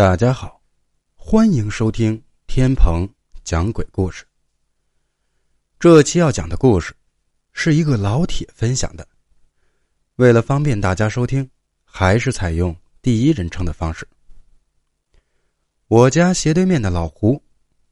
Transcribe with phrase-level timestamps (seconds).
[0.00, 0.62] 大家好，
[1.14, 3.06] 欢迎收听天鹏
[3.44, 4.24] 讲鬼故事。
[5.78, 6.96] 这期要讲的故事
[7.52, 9.06] 是一个老铁分享的。
[10.14, 11.46] 为了方便大家收听，
[11.84, 14.08] 还是采用第一人称的方式。
[15.86, 17.38] 我家斜对面的老胡，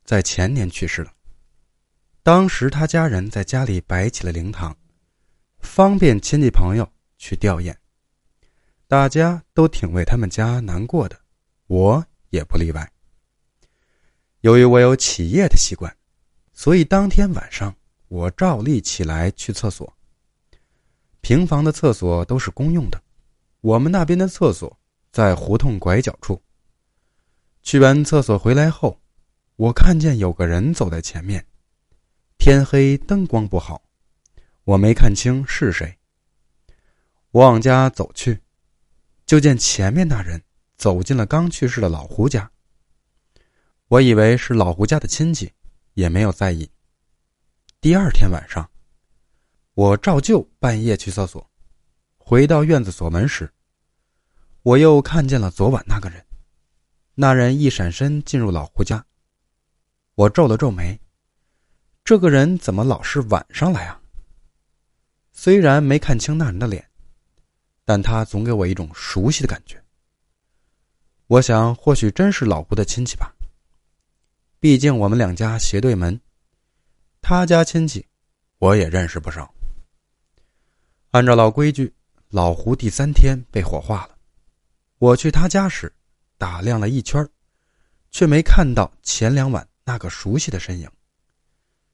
[0.03, 1.13] 在前年去世了。
[2.23, 4.75] 当时他家人在家里摆起了灵堂，
[5.59, 7.77] 方便亲戚朋友去吊唁。
[8.87, 11.21] 大家都挺为他们家难过的。
[11.69, 12.93] 我也不例外。
[14.41, 15.97] 由于我有起夜的习惯，
[16.53, 17.75] 所以当天晚上
[18.09, 19.93] 我照例起来去厕所。
[21.21, 23.03] 平房的厕所都是公用的，
[23.61, 24.79] 我们那边的厕所
[25.11, 26.41] 在胡同拐角处。
[27.63, 28.99] 去完厕所回来后，
[29.57, 31.45] 我看见有个人走在前面，
[32.39, 33.83] 天黑灯光不好，
[34.65, 35.99] 我没看清是谁。
[37.33, 38.41] 我往家走去，
[39.27, 40.41] 就见前面那人。
[40.79, 42.51] 走进了刚去世的老胡家。
[43.89, 45.53] 我以为是老胡家的亲戚，
[45.95, 46.71] 也没有在意。
[47.81, 48.71] 第二天晚上，
[49.75, 51.51] 我照旧半夜去厕所，
[52.17, 53.53] 回到院子锁门时，
[54.63, 56.25] 我又看见了昨晚那个人。
[57.15, 59.05] 那人一闪身进入老胡家，
[60.15, 61.01] 我皱了皱眉，
[62.05, 64.01] 这个人怎么老是晚上来啊？
[65.33, 66.89] 虽然没看清那人的脸，
[67.85, 69.83] 但他总给我一种熟悉的感觉。
[71.29, 73.31] 我想，或许真是老胡的亲戚吧。
[74.59, 76.19] 毕竟我们两家斜对门，
[77.21, 78.07] 他家亲戚
[78.57, 79.53] 我也认识不少。
[81.11, 81.93] 按照老规矩，
[82.31, 84.17] 老胡第三天被火化了。
[84.97, 85.93] 我去他家时，
[86.39, 87.29] 打量了一圈，
[88.11, 90.91] 却没看到前两晚那个熟悉的身影。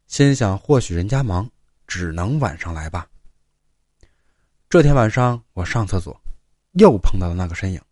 [0.06, 1.50] 心想，或许人家忙，
[1.88, 3.05] 只能晚上来吧。
[4.70, 6.16] 这天晚上，我上厕所，
[6.74, 7.82] 又碰到了那个身影。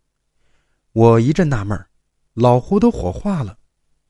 [0.93, 1.87] 我一阵纳闷
[2.35, 3.57] 老胡都火化了，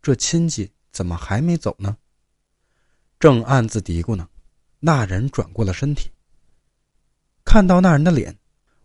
[0.02, 1.96] 这亲戚怎么还没走呢？
[3.18, 4.28] 正暗自嘀咕呢，
[4.82, 6.12] 那人转过了身体。
[7.46, 8.38] 看到那人的脸，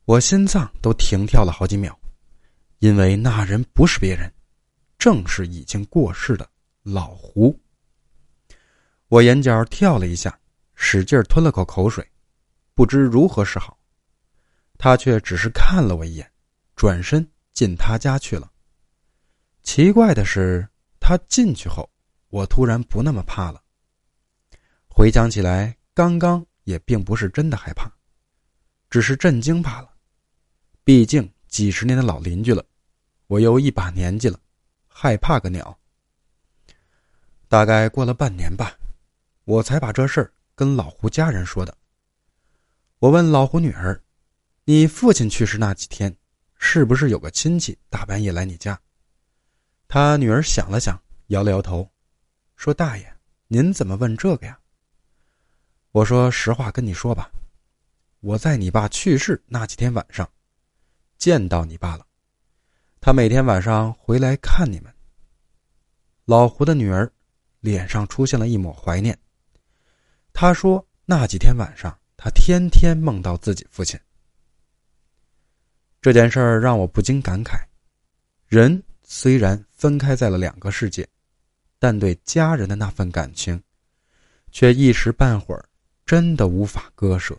[0.05, 1.99] 我心脏都停跳了好几秒，
[2.79, 4.33] 因为那人不是别人，
[4.97, 6.49] 正是已经过世的
[6.85, 7.59] 老胡。
[9.09, 10.39] 我眼角跳了一下，
[10.77, 12.09] 使劲吞了口口水，
[12.75, 13.77] 不知如何是好。
[14.77, 16.31] 他却只是看了我一眼，
[16.77, 17.29] 转身。
[17.59, 18.53] 进他家去了。
[19.65, 20.69] 奇怪的是，
[21.01, 21.91] 他进去后，
[22.29, 23.61] 我突然不那么怕了。
[24.89, 27.91] 回想起来，刚刚也并不是真的害怕，
[28.89, 29.93] 只是震惊罢了。
[30.85, 32.65] 毕竟几十年的老邻居了，
[33.27, 34.39] 我又一把年纪了，
[34.87, 35.77] 害怕个鸟。
[37.49, 38.79] 大概过了半年吧，
[39.43, 41.77] 我才把这事儿跟老胡家人说的。
[43.01, 44.01] 我问老胡女儿
[44.65, 46.17] ：“你父亲去世那几天？”
[46.59, 48.79] 是不是有个亲戚大半夜来你家？
[49.87, 51.91] 他女儿想了想，摇了摇头，
[52.57, 54.59] 说：“大爷，您怎么问这个呀？”
[55.93, 57.31] 我说：“实话跟你说吧，
[58.21, 60.29] 我在你爸去世那几天晚上，
[61.17, 62.07] 见到你爸了。
[63.01, 64.93] 他每天晚上回来看你们。”
[66.27, 67.11] 老胡的女儿
[67.61, 69.19] 脸上出现了一抹怀念。
[70.35, 73.99] 他说：“那几天晚上，他天天梦到自己父亲。”
[76.01, 77.59] 这件事儿让我不禁感慨：
[78.47, 81.07] 人虽然分开在了两个世界，
[81.79, 83.61] 但对家人的那份感情，
[84.53, 85.69] 却一时半会儿
[86.07, 87.37] 真的无法割舍。